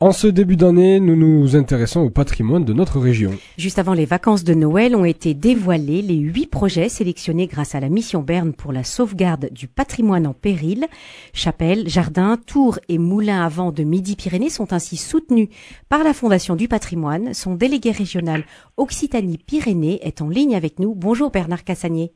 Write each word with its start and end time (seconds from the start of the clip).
En 0.00 0.12
ce 0.12 0.28
début 0.28 0.54
d'année, 0.54 1.00
nous 1.00 1.16
nous 1.16 1.56
intéressons 1.56 2.02
au 2.02 2.08
patrimoine 2.08 2.64
de 2.64 2.72
notre 2.72 3.00
région. 3.00 3.32
Juste 3.56 3.80
avant 3.80 3.94
les 3.94 4.04
vacances 4.04 4.44
de 4.44 4.54
Noël 4.54 4.94
ont 4.94 5.04
été 5.04 5.34
dévoilés 5.34 6.02
les 6.02 6.14
huit 6.14 6.46
projets 6.46 6.88
sélectionnés 6.88 7.48
grâce 7.48 7.74
à 7.74 7.80
la 7.80 7.88
mission 7.88 8.22
Berne 8.22 8.52
pour 8.52 8.72
la 8.72 8.84
sauvegarde 8.84 9.48
du 9.50 9.66
patrimoine 9.66 10.28
en 10.28 10.34
péril. 10.34 10.86
Chapelles, 11.32 11.88
jardins, 11.88 12.36
tours 12.36 12.78
et 12.88 12.96
moulins 12.96 13.44
à 13.44 13.48
vent 13.48 13.72
de 13.72 13.82
Midi-Pyrénées 13.82 14.50
sont 14.50 14.72
ainsi 14.72 14.96
soutenus 14.96 15.48
par 15.88 16.04
la 16.04 16.14
Fondation 16.14 16.54
du 16.54 16.68
patrimoine. 16.68 17.34
Son 17.34 17.56
délégué 17.56 17.90
régional 17.90 18.44
Occitanie-Pyrénées 18.76 20.06
est 20.06 20.22
en 20.22 20.28
ligne 20.28 20.54
avec 20.54 20.78
nous. 20.78 20.94
Bonjour 20.94 21.32
Bernard 21.32 21.64
Cassagnier. 21.64 22.12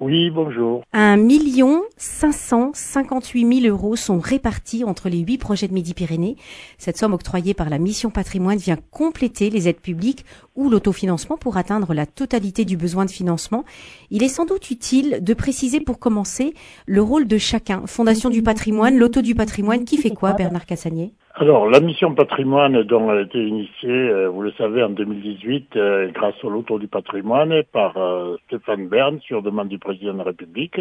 Oui, 0.00 0.28
bonjour. 0.28 0.82
Un 0.92 1.16
million 1.16 1.82
cinq 1.96 2.32
cent 2.32 2.70
cinquante-huit 2.74 3.44
mille 3.44 3.68
euros 3.68 3.94
sont 3.94 4.18
répartis 4.18 4.82
entre 4.82 5.08
les 5.08 5.18
huit 5.18 5.38
projets 5.38 5.68
de 5.68 5.72
Midi-Pyrénées. 5.72 6.36
Cette 6.78 6.98
somme 6.98 7.14
octroyée 7.14 7.54
par 7.54 7.70
la 7.70 7.78
mission 7.78 8.10
patrimoine 8.10 8.58
vient 8.58 8.76
compléter 8.90 9.50
les 9.50 9.68
aides 9.68 9.80
publiques 9.80 10.24
ou 10.56 10.68
l'autofinancement 10.68 11.36
pour 11.36 11.56
atteindre 11.56 11.94
la 11.94 12.06
totalité 12.06 12.64
du 12.64 12.76
besoin 12.76 13.04
de 13.04 13.10
financement. 13.10 13.64
Il 14.10 14.24
est 14.24 14.28
sans 14.28 14.46
doute 14.46 14.68
utile 14.70 15.20
de 15.22 15.34
préciser 15.34 15.80
pour 15.80 16.00
commencer 16.00 16.54
le 16.86 17.00
rôle 17.00 17.28
de 17.28 17.38
chacun. 17.38 17.86
Fondation 17.86 18.30
du 18.30 18.42
patrimoine, 18.42 18.98
l'auto 18.98 19.22
du 19.22 19.36
patrimoine, 19.36 19.84
qui 19.84 19.96
fait 19.96 20.10
quoi, 20.10 20.32
Bernard 20.32 20.66
Cassagnier? 20.66 21.14
Alors, 21.36 21.66
la 21.68 21.80
mission 21.80 22.14
patrimoine 22.14 22.82
dont 22.84 23.10
elle 23.10 23.18
a 23.18 23.22
été 23.22 23.44
initiée, 23.44 23.90
euh, 23.90 24.28
vous 24.28 24.42
le 24.42 24.52
savez, 24.52 24.82
en 24.84 24.90
2018, 24.90 25.74
euh, 25.76 26.08
grâce 26.12 26.42
au 26.44 26.48
loto 26.50 26.78
du 26.78 26.86
patrimoine 26.86 27.62
par 27.72 27.96
euh, 27.96 28.36
Stéphane 28.46 28.86
Bern 28.88 29.18
sur 29.20 29.42
demande 29.42 29.68
du 29.68 29.78
président 29.80 30.12
de 30.12 30.18
la 30.18 30.24
République, 30.24 30.80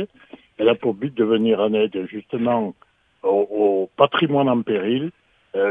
elle 0.60 0.70
a 0.70 0.76
pour 0.76 0.94
but 0.94 1.14
de 1.16 1.24
venir 1.24 1.60
en 1.60 1.74
aide 1.74 2.06
justement 2.08 2.76
au, 3.24 3.30
au 3.30 3.90
patrimoine 3.98 4.48
en 4.50 4.62
péril 4.62 5.12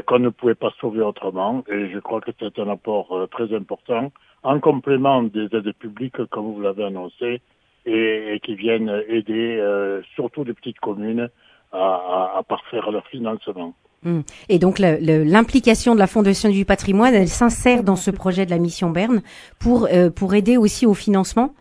qu'on 0.06 0.20
ne 0.20 0.28
pouvait 0.28 0.54
pas 0.54 0.72
sauver 0.80 1.00
autrement. 1.00 1.64
Et 1.68 1.90
je 1.90 1.98
crois 1.98 2.20
que 2.20 2.30
c'est 2.38 2.56
un 2.60 2.68
apport 2.68 3.28
très 3.32 3.52
important 3.54 4.12
en 4.44 4.60
complément 4.60 5.24
des 5.24 5.46
aides 5.56 5.72
publiques, 5.74 6.24
comme 6.30 6.52
vous 6.52 6.60
l'avez 6.60 6.84
annoncé, 6.84 7.40
et, 7.84 8.34
et 8.34 8.40
qui 8.40 8.54
viennent 8.54 9.02
aider 9.08 9.58
euh, 9.60 10.00
surtout 10.14 10.44
les 10.44 10.54
petites 10.54 10.78
communes 10.78 11.28
à, 11.72 11.78
à- 11.78 12.38
à 12.38 12.42
parfaire 12.44 12.92
leur 12.92 13.04
financement. 13.08 13.74
Hmm. 14.04 14.20
Et 14.48 14.58
donc 14.58 14.78
l'implication 14.80 15.94
de 15.94 16.00
la 16.00 16.06
Fondation 16.08 16.50
du 16.50 16.64
patrimoine, 16.64 17.14
elle 17.14 17.28
s'insère 17.28 17.84
dans 17.84 17.96
ce 17.96 18.10
projet 18.10 18.44
de 18.46 18.50
la 18.50 18.58
mission 18.58 18.90
Berne 18.90 19.22
pour, 19.60 19.86
euh, 19.92 20.10
pour 20.10 20.34
aider 20.34 20.56
aussi 20.56 20.86
au 20.86 20.94
financement? 20.94 21.54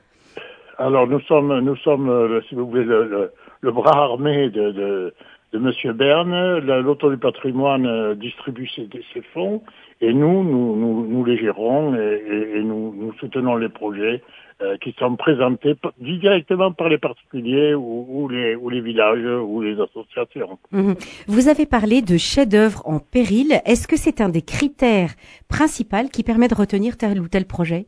Alors 0.80 1.06
nous 1.06 1.20
sommes, 1.22 1.60
nous 1.60 1.76
sommes, 1.78 2.10
euh, 2.10 2.42
si 2.50 2.56
vous 2.56 2.66
voulez, 2.68 2.84
le, 2.84 3.08
le- 3.08 3.32
le 3.64 3.72
bras 3.72 4.06
armé 4.06 4.50
de, 4.50 4.72
de, 4.72 5.14
de 5.54 5.60
Monsieur 5.60 5.94
Berne. 5.94 6.58
La- 6.66 6.82
L'auto 6.82 7.12
du 7.12 7.18
patrimoine 7.18 7.86
euh, 7.86 8.16
distribue 8.16 8.68
ses, 8.76 8.90
ses 9.14 9.22
fonds 9.34 9.62
et 10.02 10.12
nous, 10.12 10.44
nous, 10.44 10.76
nous, 10.76 11.06
nous 11.08 11.24
les 11.26 11.38
gérons 11.38 11.94
et, 11.94 12.24
et- 12.28 12.58
et 12.58 12.64
nous, 12.64 12.96
nous 12.98 13.14
soutenons 13.20 13.56
les 13.56 13.70
projets 13.70 14.24
euh, 14.62 14.78
qui 14.78 14.96
sont 15.00 15.16
présentés 15.16 15.76
directement 16.00 16.72
par 16.72 16.90
les 16.90 16.98
particuliers 16.98 17.74
ou, 17.74 18.06
ou 18.10 18.30
les, 18.30 18.56
ou 18.56 18.70
les 18.70 18.82
villages 18.82 19.26
ou 19.26 19.62
les 19.62 19.80
associations. 19.80 20.60
Mhm. 20.72 20.96
Vous 21.28 21.48
avez 21.48 21.66
parlé 21.66 22.02
de 22.02 22.18
chef-d'œuvre 22.18 22.82
en 22.86 23.00
péril. 23.00 23.60
Est-ce 23.66 23.88
que 23.88 23.98
c'est 23.98 24.22
un 24.22 24.30
des 24.30 24.42
critères 24.42 25.12
principaux 25.50 26.08
qui 26.12 26.24
permet 26.24 26.48
de 26.48 26.56
retenir 26.56 26.98
tel 26.98 27.20
ou 27.20 27.28
tel 27.28 27.46
projet? 27.46 27.86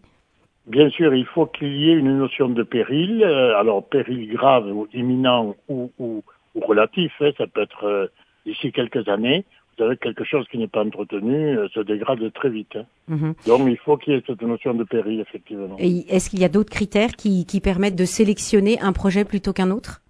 Bien 0.65 0.89
sûr, 0.89 1.13
il 1.13 1.25
faut 1.25 1.45
qu'il 1.45 1.75
y 1.75 1.89
ait 1.89 1.93
une 1.93 2.17
notion 2.17 2.47
de 2.49 2.63
péril, 2.63 3.21
euh, 3.23 3.57
alors 3.57 3.83
péril 3.85 4.31
grave 4.31 4.65
ou 4.67 4.87
imminent 4.93 5.55
ou, 5.67 5.91
ou, 5.99 6.23
ou 6.55 6.59
relatif, 6.61 7.11
hein, 7.19 7.31
ça 7.37 7.47
peut 7.47 7.61
être 7.61 7.83
euh, 7.83 8.07
d'ici 8.45 8.71
quelques 8.71 9.07
années. 9.09 9.45
Vous 9.77 9.83
savez, 9.83 9.97
quelque 9.97 10.23
chose 10.23 10.45
qui 10.49 10.57
n'est 10.59 10.67
pas 10.67 10.83
entretenu 10.85 11.57
euh, 11.57 11.67
se 11.69 11.79
dégrade 11.79 12.31
très 12.33 12.49
vite. 12.49 12.75
hein. 12.75 12.85
Mhm. 13.07 13.33
Donc 13.47 13.61
il 13.67 13.77
faut 13.77 13.97
qu'il 13.97 14.13
y 14.13 14.17
ait 14.17 14.23
cette 14.27 14.41
notion 14.41 14.73
de 14.75 14.83
péril, 14.83 15.19
effectivement. 15.19 15.75
Et 15.79 16.05
est-ce 16.13 16.29
qu'il 16.29 16.39
y 16.39 16.45
a 16.45 16.49
d'autres 16.49 16.69
critères 16.71 17.11
qui, 17.15 17.45
qui 17.45 17.59
permettent 17.59 17.95
de 17.97 18.05
sélectionner 18.05 18.79
un 18.81 18.93
projet 18.93 19.25
plutôt 19.25 19.51
qu'un 19.53 19.71
autre? 19.71 20.01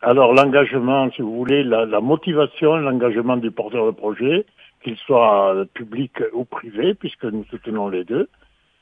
Alors 0.00 0.32
l'engagement, 0.34 1.10
si 1.12 1.22
vous 1.22 1.36
voulez, 1.36 1.62
la, 1.62 1.84
la 1.86 2.00
motivation, 2.00 2.76
l'engagement 2.76 3.36
du 3.36 3.50
porteur 3.50 3.86
de 3.86 3.90
projet, 3.92 4.46
qu'il 4.82 4.96
soit 4.96 5.54
euh, 5.54 5.64
public 5.64 6.12
ou 6.32 6.44
privé, 6.44 6.94
puisque 6.94 7.24
nous 7.24 7.44
soutenons 7.50 7.88
les 7.88 8.02
deux, 8.04 8.28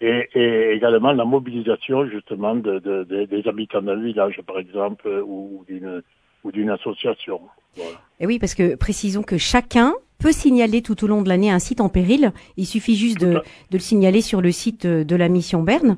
et, 0.00 0.28
et 0.34 0.70
également 0.72 1.12
la 1.12 1.26
mobilisation 1.26 2.06
justement 2.08 2.54
de, 2.54 2.78
de- 2.78 3.04
de- 3.04 3.24
des 3.26 3.46
habitants 3.46 3.82
d'un 3.82 4.00
village, 4.00 4.40
par 4.46 4.58
exemple, 4.58 5.06
ou 5.26 5.62
d'une 5.68 6.02
ou 6.44 6.52
d'une 6.52 6.70
association. 6.70 7.40
Voilà. 7.76 7.98
Et 8.18 8.26
oui, 8.26 8.38
parce 8.38 8.54
que 8.54 8.76
précisons 8.76 9.22
que 9.22 9.38
chacun 9.38 9.94
peut 10.20 10.32
signaler 10.32 10.82
tout 10.82 11.02
au 11.04 11.06
long 11.06 11.22
de 11.22 11.28
l'année 11.28 11.50
un 11.50 11.58
site 11.58 11.80
en 11.80 11.88
péril. 11.88 12.32
Il 12.56 12.66
suffit 12.66 12.94
juste 12.94 13.20
de, 13.20 13.40
le 13.72 13.78
signaler 13.78 14.20
sur 14.20 14.40
le 14.40 14.52
site 14.52 14.84
euh, 14.84 15.04
de 15.04 15.16
la 15.16 15.28
mission 15.28 15.62
Berne. 15.62 15.96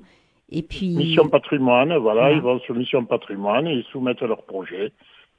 Et 0.50 0.62
puis, 0.62 0.94
Mission 0.94 1.28
patrimoine, 1.28 1.96
voilà, 1.96 2.30
ils 2.30 2.42
vont 2.42 2.60
sur 2.60 2.74
mission 2.74 3.04
patrimoine 3.06 3.66
et 3.66 3.72
ils 3.72 3.84
soumettent 3.84 4.20
leur 4.20 4.42
projet. 4.44 4.92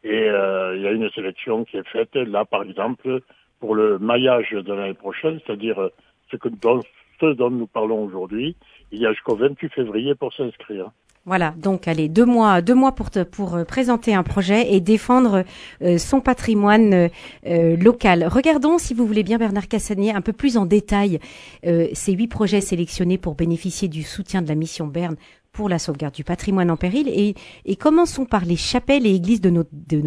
Et 0.03 0.09
euh, 0.09 0.75
il 0.75 0.81
y 0.81 0.87
a 0.87 0.91
une 0.91 1.09
sélection 1.11 1.65
qui 1.65 1.77
est 1.77 1.87
faite 1.87 2.15
là, 2.15 2.45
par 2.45 2.63
exemple, 2.63 3.21
pour 3.59 3.75
le 3.75 3.99
maillage 3.99 4.51
de 4.51 4.73
l'année 4.73 4.95
prochaine, 4.95 5.39
c'est-à-dire 5.45 5.79
euh, 5.79 5.89
ce, 6.31 6.37
que, 6.37 6.49
dont, 6.49 6.81
ce 7.21 7.27
dont 7.27 7.51
nous 7.51 7.67
parlons 7.67 8.03
aujourd'hui. 8.03 8.55
Il 8.91 8.99
y 8.99 9.05
a 9.05 9.13
jusqu'au 9.13 9.35
28 9.35 9.69
février 9.69 10.15
pour 10.15 10.33
s'inscrire. 10.33 10.89
Voilà, 11.25 11.53
donc 11.57 11.87
allez, 11.87 12.09
deux 12.09 12.25
mois, 12.25 12.61
deux 12.61 12.75
mois 12.75 12.91
pour 12.91 13.09
te, 13.09 13.23
pour 13.23 13.55
euh, 13.55 13.63
présenter 13.63 14.13
un 14.13 14.23
projet 14.23 14.73
et 14.73 14.81
défendre 14.81 15.45
euh, 15.81 15.97
son 15.97 16.19
patrimoine 16.19 17.09
euh, 17.45 17.77
local. 17.77 18.27
Regardons, 18.27 18.77
si 18.77 18.93
vous 18.93 19.07
voulez 19.07 19.23
bien, 19.23 19.37
Bernard 19.37 19.69
Cassanier, 19.69 20.11
un 20.11 20.19
peu 20.19 20.33
plus 20.33 20.57
en 20.57 20.65
détail 20.65 21.19
ces 21.63 22.11
huit 22.11 22.27
projets 22.27 22.59
sélectionnés 22.59 23.17
pour 23.17 23.35
bénéficier 23.35 23.87
du 23.87 24.03
soutien 24.03 24.41
de 24.41 24.49
la 24.49 24.55
mission 24.55 24.85
Berne 24.85 25.15
pour 25.53 25.69
la 25.69 25.79
sauvegarde 25.79 26.13
du 26.13 26.23
patrimoine 26.23 26.69
en 26.69 26.77
péril. 26.77 27.07
Et, 27.07 27.35
et 27.65 27.75
commençons 27.75 28.25
par 28.25 28.43
les 28.43 28.57
chapelles 28.57 29.05
et 29.05 29.13
églises 29.13 29.39
de 29.39 29.49
nos, 29.49 29.63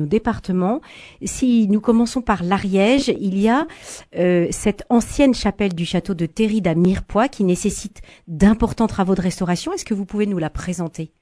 départements. 0.06 0.80
Si 1.24 1.68
nous 1.68 1.80
commençons 1.80 2.20
par 2.20 2.42
l'Ariège, 2.42 3.08
il 3.20 3.38
y 3.38 3.48
a 3.48 3.66
euh, 4.16 4.48
cette 4.50 4.84
ancienne 4.90 5.34
chapelle 5.34 5.74
du 5.74 5.86
château 5.86 6.14
de 6.14 6.26
Terride 6.26 6.68
à 6.68 6.74
qui 7.28 7.44
nécessite 7.44 8.02
d'importants 8.26 8.88
travaux 8.88 9.14
de 9.14 9.22
restauration. 9.22 9.72
Est-ce 9.72 9.84
que 9.84 9.94
vous 9.94 10.04
pouvez 10.04 10.26
nous 10.26 10.38
la 10.38 10.50
présenter? 10.50 11.12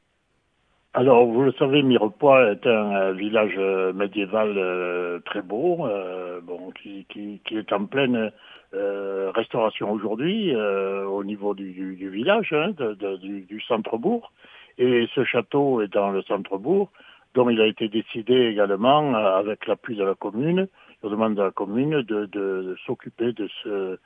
Alors, 0.97 1.27
vous 1.27 1.43
le 1.43 1.53
savez, 1.53 1.83
Mirepoix 1.83 2.53
est 2.53 2.67
un 2.69 2.95
euh, 2.95 3.13
village 3.13 3.55
euh, 3.59 3.93
médiéval 3.93 4.55
euh, 4.57 5.19
très 5.25 5.43
beau, 5.43 5.85
euh, 5.87 6.41
bon, 6.41 6.71
qui, 6.71 7.05
qui, 7.09 7.41
qui 7.45 7.57
est 7.59 7.73
en 7.73 7.87
pleine 7.87 8.31
euh, 8.75 9.31
restauration 9.35 9.91
aujourd'hui 9.91 10.55
euh, 10.55 11.05
au 11.05 11.25
niveau 11.25 11.53
du, 11.55 11.73
du, 11.73 11.97
du 11.97 12.09
village, 12.11 12.53
hein, 12.53 12.71
de- 12.79 12.95
de- 12.95 13.17
du, 13.17 13.41
du 13.43 13.61
centre-bourg. 13.63 14.31
Et 14.79 15.09
ce 15.15 15.25
château 15.25 15.81
est 15.83 15.93
dans 15.93 16.11
le 16.11 16.23
centre-bourg, 16.23 16.91
dont 17.35 17.51
il 17.51 17.61
a 17.61 17.67
été 17.67 17.89
décidé 17.89 18.35
également, 18.53 19.15
avec 19.15 19.67
l'appui 19.67 19.97
de 19.97 20.05
la 20.05 20.15
commune, 20.15 20.69
demande 21.03 21.39
à 21.41 21.45
la 21.45 21.51
commune 21.51 22.03
de, 22.03 22.27
de, 22.27 22.27
de 22.63 22.77
s'occuper 22.87 23.33
de 23.33 23.49
ce 23.65 23.99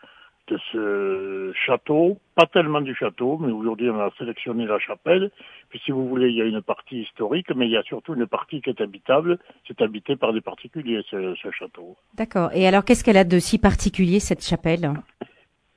de 0.51 0.59
ce 0.73 1.53
château, 1.67 2.19
pas 2.35 2.47
tellement 2.47 2.81
du 2.81 2.95
château, 2.95 3.39
mais 3.39 3.53
aujourd'hui 3.53 3.91
on 3.91 4.01
a 4.01 4.11
sélectionné 4.19 4.67
la 4.67 4.79
chapelle. 4.79 5.31
Puis 5.69 5.81
si 5.85 5.91
vous 5.91 6.09
voulez, 6.09 6.29
il 6.29 6.37
y 6.37 6.43
a 6.43 6.45
une 6.45 6.63
partie 6.63 7.01
historique, 7.01 7.55
mais 7.55 7.67
il 7.67 7.73
y 7.73 7.77
a 7.77 7.83
surtout 7.83 8.15
une 8.15 8.27
partie 8.27 8.61
qui 8.61 8.71
est 8.71 8.81
habitable. 8.81 9.39
C'est 9.67 9.81
habité 9.83 10.17
par 10.17 10.33
des 10.33 10.41
particuliers, 10.41 11.03
ce, 11.11 11.35
ce 11.35 11.51
château. 11.51 11.97
D'accord. 12.15 12.51
Et 12.55 12.67
alors, 12.67 12.85
qu'est-ce 12.85 13.05
qu'elle 13.05 13.19
a 13.19 13.25
de 13.25 13.39
si 13.39 13.59
particulier, 13.59 14.21
cette 14.21 14.45
chapelle? 14.45 14.93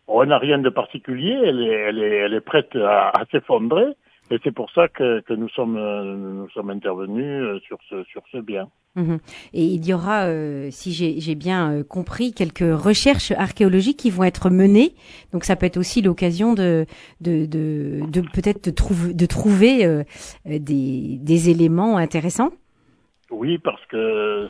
On 0.08 0.26
n'a 0.26 0.38
rien 0.38 0.60
de 0.60 0.70
particulier, 0.70 1.38
elle 1.44 1.62
est, 1.62 1.74
elle 1.74 2.00
est, 2.00 2.16
elle 2.18 2.34
est 2.34 2.42
prête 2.42 2.76
à, 2.76 3.10
à 3.10 3.26
s'effondrer, 3.32 3.86
et 4.32 4.40
c'est 4.44 4.54
pour 4.54 4.72
ça 4.72 4.88
que, 4.88 5.20
que 5.22 5.34
nous 5.34 5.50
sommes, 5.50 5.78
euh, 5.78 6.16
nous 6.16 6.50
sommes 6.52 6.70
intervenus 6.70 7.44
euh, 7.44 7.60
sur 7.60 7.78
ce, 7.90 8.04
sur 8.06 8.24
ce 8.32 8.38
bien. 8.38 8.70
Mhm. 8.96 9.20
Et 9.54 9.66
il 9.66 9.86
y 9.86 9.94
aura, 9.94 10.26
euh, 10.28 10.70
si 10.72 10.92
j'ai 10.94 11.36
bien 11.36 11.84
compris, 11.84 12.34
quelques 12.34 12.60
recherches 12.60 13.32
archéologiques 13.32 13.98
qui 13.98 14.10
vont 14.10 14.24
être 14.24 14.50
menées. 14.50 14.94
Donc, 15.32 15.44
ça 15.44 15.56
peut 15.56 15.66
être 15.66 15.78
aussi 15.78 16.02
l'occasion 16.02 16.54
de, 16.54 16.86
de, 17.22 17.46
de, 17.46 18.02
de 18.10 18.22
peut-être 18.22 18.66
de, 18.66 18.72
trouver 18.72 19.14
de 19.14 19.26
trouver 19.26 19.86
euh, 19.86 20.04
des, 20.46 21.18
des 21.20 21.50
éléments 21.50 21.98
intéressants. 21.98 22.52
Oui, 23.30 23.58
parce 23.58 23.86
que 23.86 24.50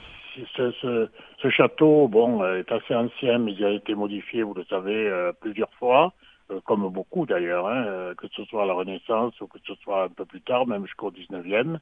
ce, 0.55 0.71
ce, 0.81 1.09
ce 1.41 1.49
château, 1.49 2.07
bon, 2.07 2.43
est 2.43 2.71
assez 2.71 2.95
ancien, 2.95 3.39
mais 3.39 3.53
il 3.53 3.65
a 3.65 3.71
été 3.71 3.95
modifié, 3.95 4.43
vous 4.43 4.53
le 4.53 4.63
savez, 4.65 5.07
euh, 5.07 5.31
plusieurs 5.39 5.73
fois, 5.73 6.13
comme 6.65 6.87
beaucoup 6.89 7.25
d'ailleurs, 7.25 7.67
hein, 7.67 7.85
euh, 7.85 8.15
que 8.15 8.27
ce 8.29 8.43
soit 8.45 8.63
à 8.63 8.65
la 8.65 8.73
Renaissance 8.73 9.39
ou 9.41 9.47
que 9.47 9.59
ce 9.65 9.73
soit 9.75 10.03
un 10.03 10.09
peu 10.09 10.25
plus 10.25 10.41
tard, 10.41 10.67
même 10.67 10.85
jusqu'au 10.85 11.11
19e. 11.11 11.79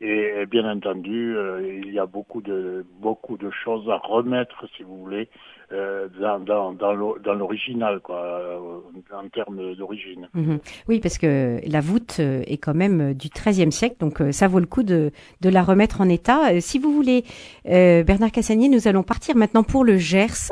Et, 0.00 0.46
bien 0.46 0.70
entendu, 0.70 1.36
euh, 1.36 1.80
il 1.84 1.92
y 1.92 1.98
a 1.98 2.06
beaucoup 2.06 2.40
de 2.40 2.86
beaucoup 3.00 3.36
de 3.36 3.50
choses 3.50 3.88
à 3.90 3.98
remettre, 3.98 4.66
si 4.76 4.82
vous 4.82 4.96
voulez, 4.96 5.28
euh, 5.72 6.08
dans, 6.18 6.72
dans, 6.72 6.92
l'original, 7.32 8.00
quoi, 8.00 8.20
euh, 8.20 8.80
en 9.14 9.28
termes 9.28 9.76
d'origine. 9.76 10.28
Mhm. 10.34 10.58
Oui, 10.88 10.98
parce 10.98 11.16
que 11.16 11.60
la 11.64 11.80
voûte 11.80 12.16
euh, 12.18 12.42
est 12.48 12.56
quand 12.56 12.74
même 12.74 13.14
du 13.14 13.28
XIIIe 13.28 13.70
siècle, 13.70 13.94
donc 14.00 14.20
ça 14.32 14.48
vaut 14.48 14.58
le 14.58 14.66
coup 14.66 14.82
de, 14.82 15.12
de 15.40 15.48
la 15.48 15.62
remettre 15.62 16.00
en 16.00 16.08
état. 16.08 16.60
Si 16.60 16.80
vous 16.80 16.92
voulez, 16.92 17.24
Bernard 17.64 18.32
Cassanier, 18.32 18.68
nous 18.68 18.88
allons 18.88 19.04
partir 19.04 19.36
maintenant 19.36 19.62
pour 19.62 19.84
le 19.84 19.96
Gers 19.96 20.50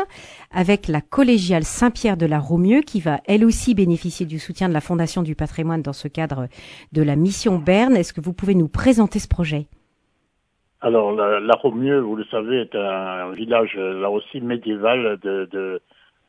avec 0.53 0.87
la 0.87 1.01
collégiale 1.01 1.65
Saint-Pierre 1.65 2.17
de 2.17 2.27
la 2.27 2.39
Romieux, 2.39 2.83
qui 2.83 3.01
va 3.01 3.21
elle 3.27 3.45
aussi 3.45 3.75
bénéficier 3.75 4.25
du 4.25 4.39
soutien 4.39 4.69
de 4.69 4.75
la 4.75 4.81
Fondation 4.81 5.23
du 5.23 5.35
patrimoine 5.35 5.83
dans 5.83 5.93
ce 5.93 6.07
cadre 6.07 6.47
de 6.93 7.03
la 7.03 7.17
mission 7.17 7.59
Berne. 7.59 7.97
Est-ce 7.97 8.13
que 8.13 8.21
vous 8.21 8.33
pouvez 8.33 8.55
nous 8.55 8.69
présenter 8.69 9.19
ce 9.19 9.27
projet 9.27 9.38
alors, 10.81 11.11
la, 11.13 11.41
la 11.41 11.55
Romieux, 11.55 11.99
vous 11.99 12.15
le 12.15 12.25
savez, 12.27 12.61
est 12.61 12.77
un, 12.77 13.31
village, 13.33 13.75
là 13.75 14.11
aussi, 14.11 14.41
médiéval 14.41 15.19
de, 15.21 15.81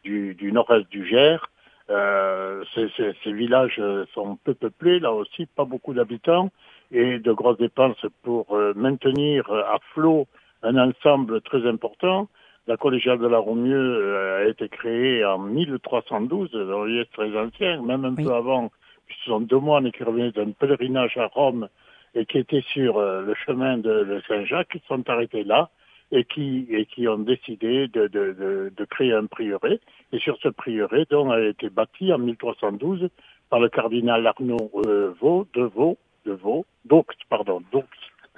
du, 0.04 0.52
nord-est 0.52 0.90
du 0.90 1.06
Gers. 1.08 1.46
Euh, 1.90 2.64
ces, 2.76 3.32
villages 3.32 3.82
sont 4.14 4.38
peu 4.44 4.54
peuplés, 4.54 5.00
là 5.00 5.12
aussi, 5.12 5.46
pas 5.46 5.66
beaucoup 5.66 5.94
d'habitants, 5.94 6.50
et 6.92 7.20
de 7.20 7.32
grosses 7.32 7.58
dépenses 7.58 8.06
pour 8.24 8.56
euh, 8.56 8.74
maintenir 8.76 9.50
à 9.52 9.78
flot 9.94 10.28
un 10.64 10.78
ensemble 10.78 11.42
très 11.42 11.68
important. 11.68 12.28
La 12.68 12.78
collégiale 12.78 13.20
de 13.20 13.28
la 13.28 13.40
Romieux 13.40 13.76
euh, 13.76 14.46
a 14.46 14.50
été 14.50 14.68
créée 14.68 15.24
en 15.26 15.40
1312, 15.40 16.52
dans 16.52 16.88
est 16.88 17.12
très 17.12 17.36
ancien, 17.38 17.82
même 17.82 18.06
un 18.06 18.16
peu 18.16 18.34
avant. 18.34 18.72
Ce 19.10 19.30
sont 19.30 19.40
deux 19.40 19.60
moines 19.60 19.92
qui 19.92 20.04
revenaient 20.04 20.32
d'un 20.32 20.52
pèlerinage 20.52 21.18
à 21.18 21.28
Rome 21.28 21.68
et 22.16 22.26
qui 22.26 22.38
étaient 22.38 22.64
sur 22.74 22.98
euh, 22.98 23.22
le 23.22 23.34
chemin 23.46 23.78
de, 23.78 24.22
Saint-Jacques, 24.28 24.70
qui 24.70 24.82
sont 24.88 25.08
arrêtés 25.10 25.44
là 25.44 25.70
et 26.12 26.26
qui, 26.26 26.68
et 26.72 26.86
qui 26.86 27.08
ont 27.08 27.20
décidé 27.20 27.88
de, 27.88 28.08
de, 28.08 28.72
de, 28.76 28.86
créer 28.86 29.14
un 29.14 29.28
prieuré. 29.28 29.80
Et 30.12 30.20
sur 30.20 30.38
ce 30.42 30.50
prieuré, 30.50 31.06
dont 31.10 31.30
a 31.30 31.40
été 31.40 31.70
bâti 31.70 32.12
en 32.12 32.18
1312 32.18 33.10
par 33.50 33.60
le 33.60 33.70
cardinal 33.70 34.26
Arnaud 34.26 34.72
euh, 34.86 35.14
Vaux, 35.20 35.48
de 35.54 35.64
Vaux, 35.64 35.98
de 36.26 36.32
Vaux, 36.34 36.66
Doux, 36.86 37.06
pardon, 37.30 37.62
Doux, 37.72 37.84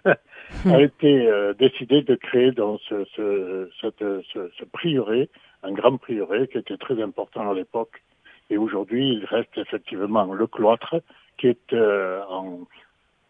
a 0.05 0.81
été 0.81 1.27
euh, 1.27 1.53
décidé 1.53 2.01
de 2.01 2.15
créer 2.15 2.51
dans 2.51 2.77
ce, 2.89 3.05
ce, 3.15 3.69
ce, 3.79 4.21
ce, 4.33 4.65
prieuré, 4.65 5.29
un 5.63 5.71
grand 5.71 5.95
prieuré 5.97 6.47
qui 6.47 6.57
était 6.57 6.77
très 6.77 7.01
important 7.01 7.49
à 7.49 7.53
l'époque. 7.53 8.03
Et 8.49 8.57
aujourd'hui, 8.57 9.13
il 9.13 9.25
reste 9.25 9.57
effectivement 9.57 10.33
le 10.33 10.45
cloître 10.47 10.95
qui 11.37 11.47
est 11.47 11.73
en, 11.73 12.67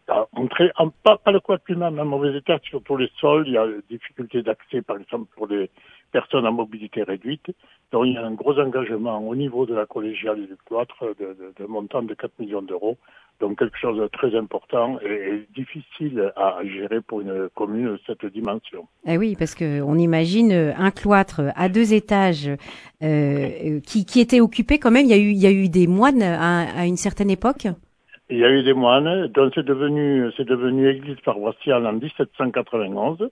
en, 0.08 0.90
pas, 1.02 1.18
pas 1.18 1.32
le 1.32 1.40
cloître 1.40 1.64
lui-même, 1.68 1.98
en 1.98 2.04
mauvais 2.04 2.36
état, 2.36 2.58
surtout 2.62 2.96
les 2.96 3.10
sols, 3.20 3.44
il 3.46 3.54
y 3.54 3.58
a 3.58 3.66
des 3.66 3.82
difficultés 3.98 4.42
d'accès, 4.42 4.82
par 4.82 4.96
exemple, 4.96 5.26
pour 5.36 5.46
les 5.46 5.70
personnes 6.12 6.46
à 6.46 6.50
mobilité 6.50 7.02
réduite. 7.02 7.46
Donc 7.90 8.06
il 8.06 8.14
y 8.14 8.16
a 8.16 8.24
un 8.24 8.32
gros 8.32 8.58
engagement 8.58 9.18
au 9.26 9.34
niveau 9.34 9.66
de 9.66 9.74
la 9.74 9.86
collégiale 9.86 10.40
et 10.40 10.46
du 10.46 10.56
cloître 10.66 11.04
de, 11.18 11.54
de, 11.58 11.66
montant 11.66 12.02
de 12.02 12.14
4 12.14 12.38
millions 12.38 12.62
d'euros. 12.62 12.98
Donc 13.40 13.58
quelque 13.58 13.78
chose 13.78 13.98
de 13.98 14.06
très 14.08 14.36
important 14.36 14.98
et, 15.00 15.46
difficile 15.54 16.32
à 16.36 16.58
gérer 16.64 17.00
pour 17.00 17.22
une 17.22 17.48
commune 17.54 17.92
de 17.92 18.00
cette 18.06 18.24
dimension. 18.26 18.86
Eh 19.06 19.16
oui, 19.18 19.36
parce 19.38 19.54
que 19.54 19.80
on 19.82 19.96
imagine 19.96 20.52
un 20.52 20.90
cloître 20.90 21.40
à 21.56 21.68
deux 21.68 21.92
étages 21.94 22.50
euh, 23.02 23.80
qui, 23.80 24.04
qui 24.04 24.20
était 24.20 24.40
occupé 24.40 24.78
quand 24.78 24.90
même. 24.90 25.06
Il 25.06 25.10
y 25.10 25.14
a 25.14 25.18
eu, 25.18 25.30
il 25.30 25.42
y 25.42 25.46
a 25.46 25.52
eu 25.52 25.68
des 25.68 25.86
moines 25.86 26.22
à 26.22 26.86
une 26.86 26.96
certaine 26.96 27.30
époque. 27.30 27.66
Il 28.32 28.38
y 28.38 28.44
a 28.46 28.50
eu 28.50 28.62
des 28.62 28.72
moines, 28.72 29.26
donc 29.26 29.52
c'est 29.54 29.62
devenu, 29.62 30.32
c'est 30.38 30.46
devenu 30.46 30.88
église 30.88 31.20
paroissiale 31.20 31.86
en 31.86 31.92
1791. 31.92 33.28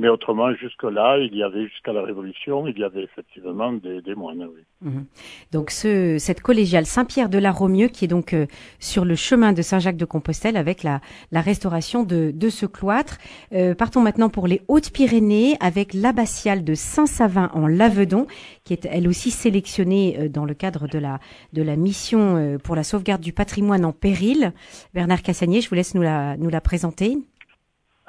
Mais 0.00 0.08
autrement, 0.08 0.54
jusque-là, 0.54 1.18
il 1.18 1.36
y 1.36 1.42
avait, 1.42 1.66
jusqu'à 1.66 1.92
la 1.92 2.02
Révolution, 2.02 2.68
il 2.68 2.78
y 2.78 2.84
avait 2.84 3.02
effectivement 3.02 3.72
des, 3.72 4.00
des 4.00 4.14
moines, 4.14 4.46
oui. 4.54 4.62
Mhm. 4.80 5.06
Donc, 5.50 5.72
ce, 5.72 6.18
cette 6.18 6.40
collégiale 6.40 6.86
Saint-Pierre 6.86 7.28
de 7.28 7.38
la 7.38 7.50
Romieux, 7.50 7.88
qui 7.88 8.04
est 8.04 8.08
donc 8.08 8.32
euh, 8.32 8.46
sur 8.78 9.04
le 9.04 9.16
chemin 9.16 9.52
de 9.52 9.60
Saint-Jacques-de-Compostelle, 9.60 10.56
avec 10.56 10.84
la, 10.84 11.00
la 11.32 11.40
restauration 11.40 12.04
de, 12.04 12.30
de 12.32 12.48
ce 12.48 12.64
cloître. 12.64 13.18
Euh, 13.52 13.74
partons 13.74 14.00
maintenant 14.00 14.28
pour 14.28 14.46
les 14.46 14.62
Hautes-Pyrénées, 14.68 15.56
avec 15.58 15.94
l'abbatiale 15.94 16.62
de 16.62 16.74
Saint-Savin 16.74 17.50
en 17.52 17.66
Lavedon, 17.66 18.28
qui 18.62 18.74
est 18.74 18.86
elle 18.90 19.08
aussi 19.08 19.32
sélectionnée 19.32 20.16
euh, 20.16 20.28
dans 20.28 20.44
le 20.44 20.54
cadre 20.54 20.86
de 20.86 21.00
la, 21.00 21.18
de 21.52 21.62
la 21.62 21.74
mission 21.74 22.36
euh, 22.36 22.58
pour 22.58 22.76
la 22.76 22.84
sauvegarde 22.84 23.20
du 23.20 23.32
patrimoine 23.32 23.84
en 23.84 23.92
péril. 23.92 24.52
Bernard 24.94 25.22
Cassanier, 25.22 25.60
je 25.60 25.68
vous 25.68 25.74
laisse 25.74 25.96
nous 25.96 26.02
la, 26.02 26.36
nous 26.36 26.50
la 26.50 26.60
présenter. 26.60 27.18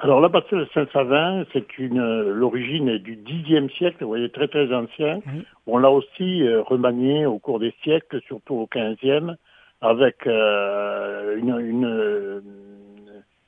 Alors 0.02 0.22
la 0.22 0.28
de 0.30 0.66
Saint-Savin, 0.72 1.44
c'est 1.52 1.78
une 1.78 2.00
l'origine 2.22 2.88
est 2.88 3.00
du 3.00 3.16
Xe 3.16 3.70
siècle, 3.74 3.98
vous 4.00 4.08
voyez 4.08 4.30
très 4.30 4.48
très 4.48 4.72
ancien. 4.72 5.20
On 5.66 5.76
l'a 5.76 5.90
aussi 5.90 6.42
euh, 6.42 6.62
remanié 6.62 7.26
au 7.26 7.38
cours 7.38 7.58
des 7.58 7.74
siècles, 7.82 8.18
surtout 8.22 8.54
au 8.54 8.68
XVe, 8.74 9.36
avec 9.82 10.26
euh, 10.26 11.36
une, 11.36 11.54
une, 11.60 12.42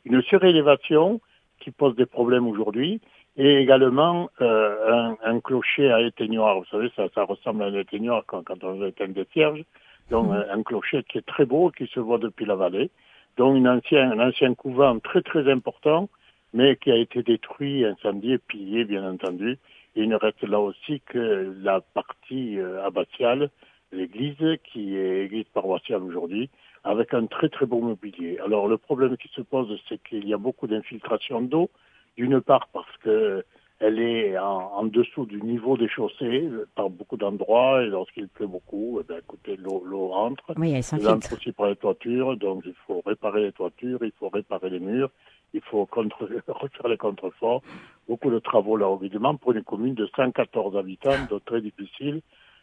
une, 0.04 0.22
surélévation 0.24 1.22
qui 1.60 1.70
pose 1.70 1.96
des 1.96 2.04
problèmes 2.04 2.46
aujourd'hui, 2.46 3.00
et 3.38 3.56
également 3.56 4.28
euh, 4.42 5.14
un, 5.24 5.30
un, 5.36 5.40
clocher 5.40 5.90
à 5.90 6.02
éteignoir. 6.02 6.58
Vous 6.58 6.66
savez, 6.66 6.92
ça, 6.94 7.04
ça 7.14 7.24
ressemble 7.24 7.62
à 7.62 7.66
un 7.68 7.74
éteignoir 7.74 8.24
quand, 8.26 8.44
quand 8.44 8.62
on 8.62 8.84
éteint 8.84 9.08
des 9.08 9.24
cierges. 9.32 9.64
Donc 10.10 10.30
un 10.30 10.62
clocher 10.62 11.02
qui 11.04 11.16
est 11.16 11.26
très 11.26 11.46
beau, 11.46 11.70
qui 11.70 11.86
se 11.86 11.98
voit 11.98 12.18
depuis 12.18 12.44
la 12.44 12.56
vallée. 12.56 12.90
Donc 13.38 13.56
une 13.56 13.68
ancien, 13.68 14.10
un 14.10 14.28
ancien 14.28 14.52
couvent 14.52 14.98
très 14.98 15.22
très 15.22 15.50
important 15.50 16.10
mais 16.52 16.76
qui 16.76 16.90
a 16.90 16.96
été 16.96 17.22
détruit, 17.22 17.84
incendié, 17.84 18.38
pillé, 18.38 18.84
bien 18.84 19.10
entendu. 19.10 19.58
Et 19.94 20.02
il 20.02 20.08
ne 20.08 20.16
reste 20.16 20.42
là 20.42 20.60
aussi 20.60 21.00
que 21.06 21.54
la 21.62 21.80
partie 21.80 22.58
euh, 22.58 22.84
abbatiale, 22.84 23.50
l'église, 23.92 24.58
qui 24.64 24.96
est 24.96 25.26
église 25.26 25.48
paroissiale 25.52 26.02
aujourd'hui, 26.02 26.48
avec 26.84 27.14
un 27.14 27.26
très 27.26 27.48
très 27.48 27.66
beau 27.66 27.80
mobilier. 27.80 28.38
Alors 28.44 28.68
le 28.68 28.78
problème 28.78 29.16
qui 29.16 29.28
se 29.28 29.42
pose, 29.42 29.78
c'est 29.88 30.02
qu'il 30.02 30.26
y 30.26 30.34
a 30.34 30.38
beaucoup 30.38 30.66
d'infiltration 30.66 31.42
d'eau, 31.42 31.70
d'une 32.16 32.40
part 32.40 32.68
parce 32.72 32.96
que 32.98 33.44
elle 33.82 33.98
est 33.98 34.38
en, 34.38 34.84
dessous 34.84 35.26
du 35.26 35.42
niveau 35.42 35.76
des 35.76 35.88
chaussées 35.88 36.48
par 36.76 36.88
beaucoup 36.88 37.16
d'endroits 37.16 37.82
et 37.82 37.86
lorsqu'il 37.86 38.28
pleut 38.28 38.46
beaucoup, 38.46 39.00
eh 39.00 39.04
bien, 39.04 39.18
écoutez, 39.18 39.56
l'eau, 39.56 39.82
l'eau 39.84 40.12
entre. 40.12 40.54
Oui, 40.56 40.72
elle 40.72 40.84
s'infiltre. 40.84 41.32
aussi 41.32 41.50
par 41.50 41.66
les 41.66 41.74
toitures, 41.74 42.36
donc 42.36 42.62
il 42.64 42.74
faut 42.86 43.02
réparer 43.04 43.42
les 43.42 43.52
toitures, 43.52 43.98
il 44.02 44.12
faut 44.12 44.28
réparer 44.28 44.70
les 44.70 44.78
murs, 44.78 45.10
il 45.54 45.60
faut 45.62 45.86
contre, 45.86 46.28
refaire 46.48 46.88
les 46.88 46.96
contreforts. 46.96 47.62
Beaucoup 48.08 48.30
de 48.30 48.38
travaux 48.38 48.76
là, 48.76 48.94
évidemment, 49.00 49.36
pour 49.36 49.52
une 49.52 49.62
commune 49.64 49.94
de 49.94 50.08
114 50.16 50.76
habitants, 50.76 51.26
donc 51.30 51.44
très 51.44 51.60
difficile. 51.60 52.20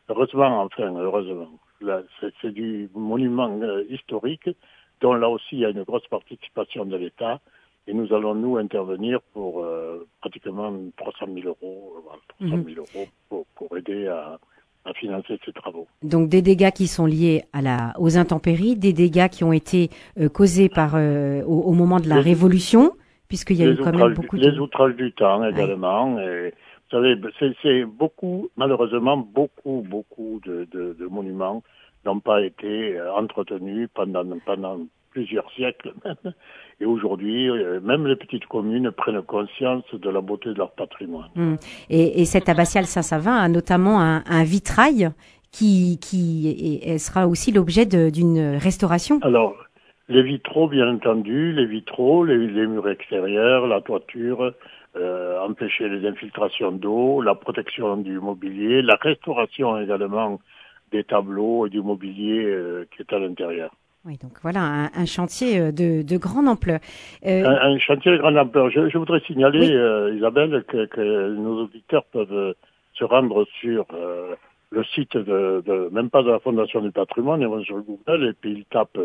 Heureusement, 0.09 0.63
enfin, 0.63 0.91
heureusement. 0.95 1.49
C'est, 2.41 2.51
du 2.51 2.89
monument 2.93 3.57
euh, 3.61 3.83
historique, 3.89 4.49
dont 5.01 5.13
là 5.13 5.29
aussi 5.29 5.55
il 5.55 5.59
y 5.59 5.65
a 5.65 5.69
une 5.69 5.83
grosse 5.83 6.07
participation 6.07 6.85
de 6.85 6.97
l'État. 6.97 7.39
Et 7.87 7.93
nous 7.93 8.13
allons, 8.13 8.35
nous, 8.35 8.57
intervenir 8.57 9.21
pour 9.33 9.63
euh, 9.63 10.07
pratiquement 10.19 10.73
300 10.97 11.27
000 11.33 11.47
euros, 11.47 12.03
300 12.39 12.55
000 12.55 12.57
mhm. 12.57 12.77
euros 12.77 13.07
pour, 13.29 13.45
pour 13.55 13.77
aider 13.77 14.07
à, 14.07 14.39
à 14.85 14.93
financer 14.93 15.39
ces 15.45 15.51
travaux. 15.51 15.87
Donc 16.03 16.29
des 16.29 16.41
dégâts 16.41 16.71
qui 16.71 16.87
sont 16.87 17.05
liés 17.05 17.43
à 17.53 17.61
la, 17.61 17.93
aux 17.97 18.17
intempéries, 18.17 18.75
des 18.75 18.93
dégâts 18.93 19.27
qui 19.27 19.43
ont 19.43 19.53
été 19.53 19.89
euh, 20.19 20.29
causés 20.29 20.69
par 20.69 20.95
euh, 20.95 21.43
au, 21.43 21.73
moment 21.73 21.99
de 21.99 22.07
la 22.07 22.21
Révolution, 22.21 22.93
puisqu'il 23.27 23.57
y 23.57 23.63
a 23.63 23.67
eu 23.67 23.77
quand 23.77 23.95
même 23.95 24.13
beaucoup 24.13 24.37
de... 24.37 24.49
Les 24.49 24.59
outrages 24.59 24.95
du 24.95 25.11
temps 25.11 25.43
également. 25.45 26.19
Et, 26.19 26.53
vous 26.91 26.97
savez, 26.97 27.15
c'est 27.61 27.85
beaucoup, 27.85 28.49
malheureusement, 28.57 29.15
beaucoup, 29.15 29.85
beaucoup 29.87 30.41
de, 30.43 30.67
de, 30.71 30.95
de 30.99 31.05
monuments 31.05 31.61
n'ont 32.05 32.19
pas 32.19 32.41
été 32.41 32.97
euh, 32.97 33.13
entretenus 33.13 33.89
pendant, 33.93 34.25
pendant 34.45 34.79
plusieurs 35.11 35.49
siècles 35.51 35.93
même. 36.05 36.33
Et 36.79 36.85
aujourd'hui, 36.85 37.49
euh, 37.49 37.79
même 37.81 38.07
les 38.07 38.15
petites 38.15 38.45
communes 38.45 38.91
prennent 38.91 39.21
conscience 39.21 39.83
de 39.93 40.09
la 40.09 40.21
beauté 40.21 40.49
de 40.49 40.57
leur 40.57 40.71
patrimoine. 40.71 41.29
Hum. 41.35 41.57
Et, 41.89 42.21
et 42.21 42.25
cette 42.25 42.47
abbatiale 42.47 42.85
Saint-Savin 42.85 43.35
a 43.35 43.47
notamment 43.49 43.99
un, 43.99 44.23
un 44.25 44.43
vitrail 44.43 45.09
qui, 45.51 45.99
qui 45.99 46.79
sera 46.99 47.27
aussi 47.27 47.51
l'objet 47.51 47.85
d'une 47.85 48.57
restauration. 48.57 49.19
Alors, 49.23 49.55
les 50.07 50.23
vitraux, 50.23 50.67
bien 50.67 50.87
entendu, 50.87 51.53
les 51.53 51.65
vitraux, 51.65 52.23
les, 52.23 52.37
les 52.37 52.67
murs 52.67 52.87
extérieurs, 52.87 53.67
la 53.67 53.81
toiture, 53.81 54.53
euh, 54.95 55.39
empêcher 55.41 55.89
les 55.89 56.07
infiltrations 56.07 56.71
d'eau, 56.71 57.21
la 57.21 57.35
protection 57.35 57.97
du 57.97 58.19
mobilier, 58.19 58.81
la 58.81 58.95
restauration 58.95 59.79
également 59.79 60.39
des 60.91 61.03
tableaux 61.03 61.67
et 61.67 61.69
du 61.69 61.81
mobilier 61.81 62.43
euh, 62.45 62.87
qui 62.91 63.01
est 63.01 63.13
à 63.13 63.19
l'intérieur. 63.19 63.71
Oui, 64.05 64.17
donc 64.17 64.31
voilà 64.41 64.89
un, 64.95 65.05
chantier 65.05 65.59
euh, 65.59 65.71
de, 65.73 66.03
de, 66.03 66.17
grande 66.17 66.47
ampleur. 66.47 66.79
Euh... 67.25 67.43
Un, 67.45 67.77
chantier 67.79 68.13
de 68.13 68.17
grande 68.17 68.37
ampleur. 68.37 68.69
Je, 68.69 68.87
je 68.87 68.97
voudrais 68.97 69.19
signaler, 69.21 69.71
euh, 69.73 70.15
Isabelle, 70.15 70.63
que, 70.69 70.85
que, 70.85 71.33
nos 71.33 71.63
auditeurs 71.63 72.05
peuvent 72.05 72.31
euh, 72.31 72.53
se 72.93 73.03
rendre 73.03 73.45
sur 73.59 73.85
le 74.71 74.83
site 74.83 75.17
de, 75.17 75.61
de, 75.65 75.89
même 75.91 76.09
pas 76.09 76.23
de 76.23 76.29
la 76.29 76.39
Fondation 76.39 76.81
du 76.81 76.91
patrimoine, 76.91 77.41
ils 77.41 77.47
vont 77.47 77.63
sur 77.63 77.81
Google 77.81 78.25
et 78.25 78.33
puis 78.33 78.51
ils 78.51 78.65
tapent 78.65 78.99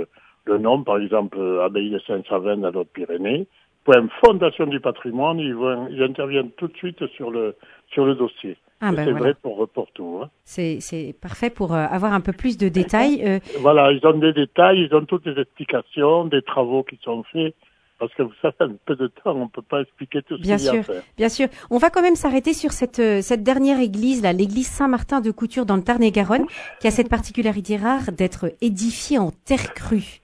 le 0.44 0.58
nom, 0.58 0.82
par 0.82 0.98
exemple, 0.98 1.38
Abbaye 1.62 1.90
de 1.90 1.98
Saint-Savin 2.00 2.58
dans 2.58 2.70
l'Haute 2.70 2.90
Pyrénées, 2.92 3.46
point 3.84 4.06
Fondation 4.20 4.66
du 4.66 4.80
patrimoine, 4.80 5.38
ils, 5.38 5.54
vont, 5.54 5.88
ils 5.88 6.02
interviennent 6.02 6.50
tout 6.52 6.68
de 6.68 6.76
suite 6.76 7.06
sur 7.08 7.30
le, 7.30 7.54
sur 7.88 8.04
le 8.04 8.14
dossier. 8.14 8.56
Ah 8.80 8.92
ben 8.92 9.04
c'est 9.04 9.12
vrai 9.12 9.34
pour, 9.34 9.68
pour 9.68 9.90
tout. 9.92 10.20
Hein. 10.22 10.30
C'est 10.44 11.14
parfait 11.20 11.50
pour 11.50 11.72
euh, 11.72 11.86
avoir 11.90 12.12
un 12.12 12.20
peu 12.20 12.32
plus 12.32 12.58
de 12.58 12.68
détails. 12.68 13.22
Euh. 13.24 13.38
Voilà, 13.60 13.92
ils 13.92 14.04
ont 14.06 14.18
des 14.18 14.32
détails, 14.32 14.82
ils 14.82 14.94
ont 14.94 15.04
toutes 15.04 15.26
les 15.26 15.40
explications, 15.40 16.26
des 16.26 16.42
travaux 16.42 16.82
qui 16.82 16.98
sont 17.02 17.22
faits. 17.32 17.54
Parce 17.98 18.12
que 18.14 18.22
vous 18.22 18.32
savez, 18.42 18.54
un 18.60 18.72
peu 18.84 18.96
de 18.96 19.06
temps, 19.06 19.36
on 19.36 19.44
ne 19.44 19.48
peut 19.48 19.62
pas 19.62 19.80
expliquer 19.82 20.20
tout 20.22 20.36
ce 20.36 20.42
qu'il 20.42 20.50
y 20.50 20.52
a 20.52 20.56
à 20.56 20.82
faire. 20.82 21.02
Bien 21.16 21.28
sûr. 21.28 21.46
On 21.70 21.78
va 21.78 21.90
quand 21.90 22.02
même 22.02 22.16
s'arrêter 22.16 22.52
sur 22.52 22.72
cette, 22.72 22.98
euh, 22.98 23.22
cette 23.22 23.44
dernière 23.44 23.78
église, 23.78 24.22
là, 24.22 24.32
l'église 24.32 24.66
Saint-Martin 24.66 25.20
de 25.20 25.30
Couture 25.30 25.64
dans 25.64 25.76
le 25.76 25.82
Tarn-et-Garonne, 25.82 26.46
qui 26.80 26.88
a 26.88 26.90
cette 26.90 27.08
particularité 27.08 27.76
rare 27.76 28.12
d'être 28.12 28.52
édifiée 28.60 29.18
en 29.18 29.30
terre 29.30 29.72
crue. 29.74 30.20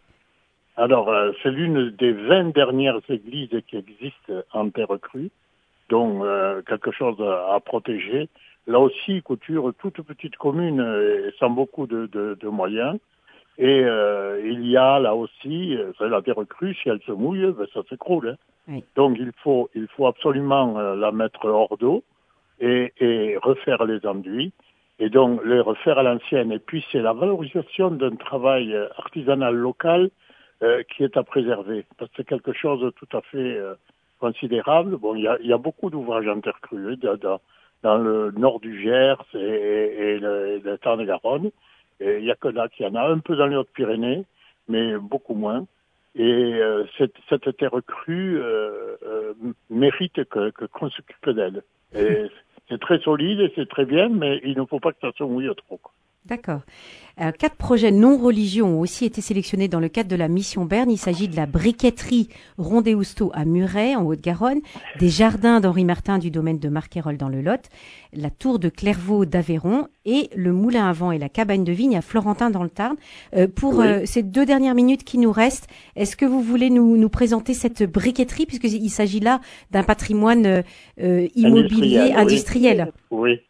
Alors, 0.77 1.13
c'est 1.43 1.51
l'une 1.51 1.91
des 1.91 2.13
20 2.13 2.55
dernières 2.55 3.01
églises 3.09 3.51
qui 3.69 3.77
existent 3.77 4.33
en 4.53 4.69
terre 4.71 4.99
crue, 5.01 5.31
donc 5.91 6.25
quelque 6.67 6.93
chose 6.93 7.21
à 7.21 7.61
protéger. 7.61 8.29
Là 8.67 8.79
aussi, 8.79 9.21
Couture, 9.23 9.73
toute 9.79 10.01
petite 10.03 10.37
commune, 10.37 10.81
euh, 10.81 11.31
sans 11.41 11.51
beaucoup 11.51 11.89
de, 11.89 12.49
moyens. 12.49 12.99
Et 13.59 13.83
euh, 13.85 14.41
il 14.45 14.65
y 14.67 14.77
a 14.77 15.01
là 15.01 15.15
aussi, 15.15 15.77
euh, 15.77 15.93
la 16.01 16.23
terre 16.23 16.37
crue, 16.49 16.75
si 16.75 16.89
elle 16.89 17.01
se 17.01 17.13
mouille, 17.13 17.53
ben, 17.53 17.67
ça 17.75 17.81
s'écroule. 17.89 18.37
Hein. 18.69 18.79
Donc 18.95 19.17
il 19.19 19.33
faut, 19.43 19.71
il 19.75 19.89
faut 19.89 20.07
absolument 20.07 20.79
la 20.79 21.11
mettre 21.11 21.47
hors 21.47 21.77
d'eau 21.79 22.05
et, 22.61 23.37
refaire 23.43 23.85
les 23.85 24.07
enduits 24.07 24.53
et 25.01 25.11
donc 25.11 25.45
les 25.45 25.61
refaire 25.61 25.99
à 25.99 26.05
l'ancienne. 26.05 26.53
Et 26.53 26.61
puis 26.61 26.85
c'est 26.93 27.01
la 27.01 27.13
valorisation 27.13 27.91
d'un 27.91 28.15
travail 28.15 28.77
artisanal 28.97 29.55
local 29.55 30.11
qui 30.91 31.03
est 31.03 31.17
à 31.17 31.25
préserver 31.25 31.85
parce 31.99 32.11
que 32.13 32.19
c'est 32.19 32.29
quelque 32.29 32.53
chose 32.53 32.81
de 32.81 32.91
tout 32.91 33.09
à 33.17 33.23
fait 33.23 33.59
considérable. 34.21 34.97
Bon, 34.97 35.15
il 35.15 35.23
y 35.23 35.29
a, 35.29 35.39
y 35.41 35.53
a 35.53 35.59
beaucoup 35.59 35.91
d'ouvrages 35.91 36.29
en 36.29 36.41
terre 36.41 36.61
crue. 36.61 36.97
Hein, 37.03 37.39
dans 37.83 37.97
le 37.97 38.31
nord 38.33 38.61
du 38.61 38.83
Gers 38.83 39.25
et, 39.35 39.39
et, 39.39 40.19
le, 40.19 40.59
le 40.59 40.79
Tarn-et-Garonne. 40.79 41.51
Il 42.01 42.23
n'y 42.23 42.31
a 42.31 42.35
que 42.35 42.49
là 42.49 42.69
qu'il 42.69 42.87
y 42.87 42.89
en 42.89 42.95
a 42.95 43.09
un 43.09 43.19
peu 43.19 43.37
dans 43.37 43.47
les 43.47 43.57
Hautes-Pyrénées, 43.57 44.25
mais 44.69 44.97
beaucoup 44.99 45.35
moins. 45.35 45.67
Et 46.15 46.23
euh, 46.23 46.85
cette, 46.99 47.15
cette, 47.29 47.57
terre 47.57 47.79
crue 47.87 48.41
euh, 48.41 48.97
euh, 49.05 49.35
mérite 49.69 50.25
que 50.25 50.51
qu'on 50.51 50.91
s'occupe 50.91 51.31
d'elle. 51.31 51.63
c'est 51.93 52.81
très 52.81 52.99
solide 53.01 53.41
et 53.41 53.53
c'est 53.55 53.69
très 53.69 53.85
bien, 53.85 54.09
mais 54.09 54.41
il 54.45 54.57
ne 54.57 54.65
faut 54.65 54.81
pas 54.81 54.93
que 54.93 55.01
ça 55.01 55.13
se 55.17 55.23
mouille 55.23 55.51
trop. 55.57 55.81
D'accord. 56.27 56.61
Euh, 57.21 57.33
quatre 57.33 57.57
projets 57.57 57.91
non 57.91 58.17
religieux 58.17 58.63
ont 58.63 58.81
aussi 58.81 59.05
été 59.05 59.21
sélectionnés 59.21 59.69
dans 59.69 59.81
le 59.81 59.89
cadre 59.89 60.09
de 60.09 60.17
la 60.17 60.29
mission 60.29 60.65
Berne. 60.65 60.91
Il 60.91 60.99
s'agit 60.99 61.29
de 61.29 61.37
la 61.37 61.47
briqueterie 61.47 62.29
Rondé-Housteau 62.57 63.31
à 63.35 63.45
Muret, 63.45 63.95
en 63.95 64.05
Haute-Garonne, 64.05 64.61
des 64.99 65.09
jardins 65.09 65.61
d'Henri 65.61 65.85
Martin 65.85 66.19
du 66.19 66.31
domaine 66.31 66.59
de 66.59 66.69
Marquérolles 66.69 67.17
dans 67.17 67.29
le 67.29 67.43
Lot, 67.43 67.69
la 68.13 68.31
tour 68.31 68.59
de 68.59 68.69
Clairvaux 68.69 69.25
d'Aveyron 69.25 69.89
et 70.05 70.31
le 70.35 70.53
moulin 70.53 70.89
à 70.89 70.93
vent 70.93 71.11
et 71.11 71.19
la 71.19 71.29
cabane 71.29 71.65
de 71.65 71.73
vigne 71.73 71.97
à 71.97 72.03
Florentin 72.03 72.51
dans 72.51 72.63
le 72.63 72.71
Tarn. 72.71 72.97
Euh, 73.35 73.47
pour 73.49 73.81
euh, 73.81 74.01
ces 74.05 74.23
deux 74.23 74.47
dernières 74.47 74.75
minutes 74.75 75.05
qui 75.05 75.19
nous 75.19 75.33
restent, 75.33 75.69
est-ce 75.97 76.17
que 76.17 76.27
vous 76.27 76.43
voulez 76.43 76.71
nous, 76.71 76.97
nous 76.97 77.11
présenter 77.11 77.55
cette 77.55 77.83
briqueterie, 77.83 78.47
puisqu'il 78.47 78.91
s'agit 78.91 79.21
là 79.21 79.41
d'un 79.71 79.83
patrimoine 79.83 80.63
immobilier 80.99 82.13
industriel 82.15 82.93
oui. 83.11 83.21
Oui, 83.21 83.41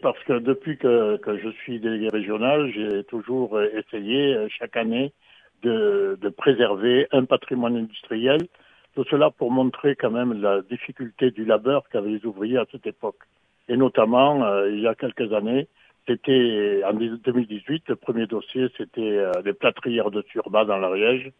parce 0.00 0.22
que 0.24 0.38
depuis 0.38 0.76
que, 0.76 1.16
que 1.16 1.38
je 1.38 1.48
suis 1.62 1.80
délégué 1.80 2.08
régional, 2.08 2.70
j'ai 2.72 3.04
toujours 3.04 3.60
essayé 3.60 4.34
euh, 4.34 4.48
chaque 4.48 4.76
année 4.76 5.12
de, 5.62 6.16
de, 6.20 6.28
préserver 6.28 7.08
un 7.12 7.24
patrimoine 7.24 7.76
industriel. 7.76 8.40
Tout 8.94 9.04
cela 9.10 9.30
pour 9.30 9.50
montrer 9.50 9.96
quand 9.96 10.10
même 10.10 10.40
la 10.40 10.62
difficulté 10.62 11.30
du 11.32 11.44
labeur 11.44 11.88
qu'avaient 11.88 12.10
les 12.10 12.24
ouvriers 12.24 12.58
à 12.58 12.66
cette 12.70 12.86
époque. 12.86 13.18
Et 13.68 13.76
notamment, 13.76 14.44
euh, 14.44 14.70
il 14.70 14.80
y 14.80 14.86
a 14.86 14.94
quelques 14.94 15.32
années, 15.32 15.66
c'était 16.06 16.82
en 16.84 16.92
2018, 16.92 17.88
le 17.88 17.96
premier 17.96 18.26
dossier, 18.26 18.68
c'était 18.76 19.00
euh, 19.00 19.32
les 19.44 19.54
plâtrières 19.54 20.10
de 20.10 20.22
Turba 20.22 20.64
dans 20.64 20.78
l'Ariège. 20.78 21.32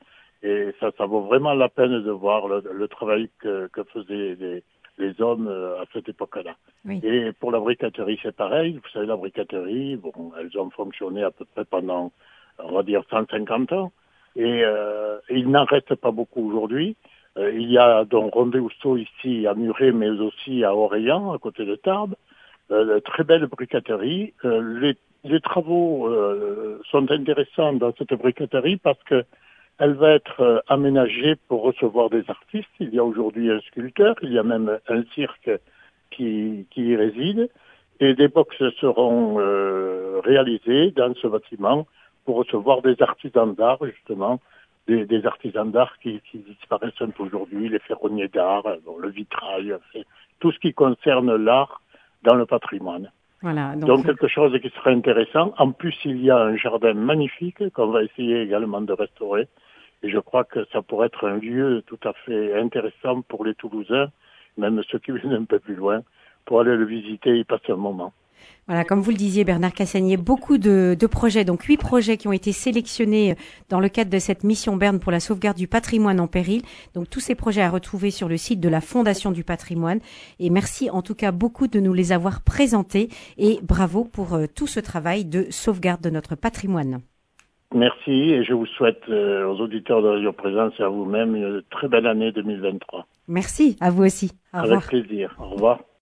Et 0.43 0.75
ça, 0.81 0.91
ça 0.99 1.07
vaut 1.07 1.23
vraiment 1.23 1.55
la 1.55 1.69
peine 1.69 2.03
de 2.03 2.11
voir 2.11 2.49
le, 2.49 2.63
le 2.73 2.89
travail 2.89 3.31
que, 3.39 3.69
que 3.69 3.83
faisaient 3.85 4.37
les, 4.41 4.65
les 4.99 5.21
hommes 5.21 5.49
euh, 5.49 5.81
à 5.81 5.85
cette 5.93 6.09
époque-là. 6.09 6.57
Et 7.03 7.33
pour 7.41 7.51
la 7.51 7.59
briqueterie, 7.59 8.19
c'est 8.23 8.35
pareil. 8.35 8.75
Vous 8.83 8.89
savez, 8.93 9.07
la 9.07 9.17
briqueterie, 9.17 9.97
bon, 9.97 10.33
elles 10.39 10.57
ont 10.59 10.71
fonctionné 10.71 11.23
à 11.23 11.31
peu 11.31 11.45
près 11.45 11.65
pendant, 11.65 12.13
on 12.59 12.73
va 12.73 12.83
dire, 12.83 13.03
150 13.11 13.73
ans. 13.73 13.93
Et 14.37 14.63
euh, 14.65 15.19
il 15.31 15.51
n'en 15.51 15.65
reste 15.65 15.95
pas 15.95 16.11
beaucoup 16.11 16.49
aujourd'hui. 16.49 16.97
Euh, 17.37 17.53
il 17.53 17.71
y 17.71 17.79
a 17.79 18.05
donc 18.05 18.35
Rondé 18.35 18.59
Housteau 18.59 18.97
ici 18.97 19.47
à 19.47 19.55
Muret, 19.55 19.93
mais 19.93 20.11
aussi 20.11 20.65
à 20.65 20.75
Orléans, 20.75 21.33
à 21.33 21.39
côté 21.39 21.65
de 21.65 21.75
Tarbes. 21.75 22.15
Euh, 22.71 23.01
très 23.01 23.25
belle 23.25 23.47
briqueterie. 23.47 24.33
Euh, 24.45 24.81
les, 24.81 24.97
les, 25.25 25.41
travaux 25.41 26.09
sont 26.91 27.11
intéressants 27.11 27.73
dans 27.75 27.93
cette 27.97 28.15
briqueterie 28.15 28.77
parce 28.77 29.03
que 29.05 29.25
elle 29.79 29.95
va 29.95 30.11
être 30.11 30.41
euh, 30.41 30.61
aménagée 30.69 31.37
pour 31.49 31.63
recevoir 31.63 32.11
des 32.11 32.25
artistes. 32.29 32.69
Il 32.81 32.95
y 32.95 32.99
a 32.99 33.05
aujourd'hui 33.05 33.51
un 33.51 33.61
sculpteur, 33.61 34.15
il 34.23 34.33
y 34.33 34.39
a 34.39 34.43
même 34.43 34.79
un 34.89 35.03
cirque 35.15 35.51
qui, 36.11 36.67
qui 36.71 36.83
y 36.83 36.97
réside. 36.97 37.51
Et 38.01 38.15
des 38.15 38.29
boxes 38.29 38.63
seront 38.81 39.37
euh, 39.39 40.21
réalisées 40.25 40.91
dans 40.93 41.15
ce 41.15 41.27
bâtiment 41.27 41.87
pour 42.25 42.37
recevoir 42.37 42.83
des 42.83 43.01
artisans 43.01 43.55
d'art, 43.55 43.79
justement, 43.85 44.41
des, 44.87 45.07
des 45.07 45.27
artisans 45.27 45.71
d'art 45.71 45.99
qui, 46.03 46.21
qui, 46.31 46.39
disparaissent 46.39 47.01
un 47.01 47.11
peu 47.11 47.25
aujourd'hui, 47.25 47.69
les 47.69 47.79
ferronniers 47.81 48.29
d'art, 48.29 48.65
le 49.01 49.09
vitrail, 49.11 49.77
tout 50.41 50.53
ce 50.53 50.59
qui 50.59 50.73
concerne 50.73 51.35
l'art 51.37 51.83
dans 52.23 52.35
le 52.35 52.47
patrimoine. 52.47 53.11
Voilà, 53.43 53.77
donc, 53.77 53.89
donc, 53.89 54.07
quelque 54.07 54.27
chose 54.27 54.59
qui 54.61 54.71
serait 54.71 54.93
intéressant. 54.93 55.53
En 55.59 55.71
plus, 55.71 55.95
il 56.05 56.25
y 56.25 56.31
a 56.31 56.39
un 56.39 56.57
jardin 56.57 56.95
magnifique 56.95 57.69
qu'on 57.75 57.89
va 57.89 58.03
essayer 58.03 58.41
également 58.41 58.81
de 58.81 58.93
restaurer 58.93 59.49
et 60.05 60.11
je 60.11 60.19
crois 60.19 60.45
que 60.45 60.67
ça 60.71 60.83
pourrait 60.83 61.07
être 61.07 61.27
un 61.27 61.39
lieu 61.39 61.83
tout 61.87 61.99
à 62.05 62.13
fait 62.13 62.61
intéressant 62.61 63.23
pour 63.23 63.43
les 63.45 63.55
Toulousains, 63.55 64.11
même 64.59 64.83
ceux 64.91 64.99
qui 64.99 65.13
viennent 65.13 65.33
un 65.33 65.45
peu 65.45 65.59
plus 65.59 65.75
loin, 65.75 66.03
pour 66.45 66.61
aller 66.61 66.77
le 66.77 66.85
visiter 66.85 67.39
et 67.39 67.45
passer 67.45 67.73
un 67.73 67.77
moment. 67.77 68.13
Voilà, 68.67 68.85
comme 68.85 69.01
vous 69.01 69.13
le 69.13 69.17
disiez, 69.17 69.45
Bernard 69.45 69.73
Cassagnier, 69.73 70.19
beaucoup 70.19 70.59
de, 70.59 70.95
de, 70.99 71.07
projets, 71.07 71.47
donc 71.47 71.63
huit 71.63 71.79
projets 71.79 72.19
qui 72.19 72.29
ont 72.29 72.33
été 72.33 72.53
sélectionnés 72.53 73.35
dans 73.71 73.81
le 73.81 73.89
cadre 73.89 74.11
de 74.11 74.19
cette 74.19 74.45
mission 74.45 74.77
Berne 74.77 75.01
pour 75.01 75.11
la 75.11 75.21
sauvegarde 75.21 75.57
du 75.57 75.69
patrimoine 75.69 76.21
en 76.21 76.27
péril. 76.27 76.61
Donc 76.93 77.09
tous 77.09 77.21
ces 77.21 77.35
projets 77.35 77.63
à 77.63 77.71
retrouver 77.71 78.11
sur 78.11 78.29
le 78.29 78.37
site 78.37 78.61
de 78.61 78.69
la 78.69 78.83
Fondation 78.83 79.31
du 79.31 79.43
patrimoine. 79.43 80.01
Et 80.39 80.51
merci 80.51 80.91
en 80.91 81.01
tout 81.01 81.15
cas 81.15 81.33
beaucoup 81.33 81.67
de 81.67 81.81
nous 81.81 81.95
les 81.95 82.13
avoir 82.13 82.43
présentés 82.43 83.09
et 83.39 83.59
bravo 83.63 84.05
pour 84.05 84.35
euh, 84.35 84.45
tout 84.55 84.67
ce 84.67 84.81
travail 84.81 85.25
de 85.25 85.47
sauvegarde 85.51 86.03
de 86.03 86.11
notre 86.11 86.35
patrimoine. 86.35 87.01
Merci 87.75 88.13
et 88.13 88.45
je 88.45 88.53
vous 88.53 88.67
souhaite 88.67 89.03
euh, 89.09 89.47
aux 89.49 89.61
auditeurs 89.61 90.01
de 90.01 90.09
Radio 90.09 90.33
Présence 90.33 90.73
et 90.79 90.83
à 90.85 90.89
vous-même 90.89 91.35
une 91.35 91.63
très 91.71 91.89
belle 91.89 92.07
année 92.07 92.31
2023. 92.31 93.05
Merci, 93.27 93.77
à 93.81 93.91
vous 93.91 94.05
aussi. 94.05 94.31
Avec 94.53 94.81
plaisir. 94.83 95.35
Au 95.41 95.51
revoir. 95.51 95.81